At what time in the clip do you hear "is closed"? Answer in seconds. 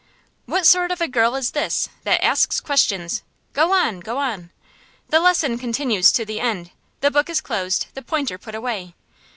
7.29-7.85